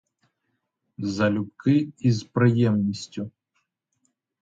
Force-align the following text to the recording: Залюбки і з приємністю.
Залюбки 1.07 1.91
і 1.99 2.11
з 2.11 2.23
приємністю. 2.23 3.31